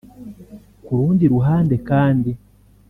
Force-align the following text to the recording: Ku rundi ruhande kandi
Ku 0.83 0.91
rundi 0.99 1.23
ruhande 1.33 1.75
kandi 1.89 2.31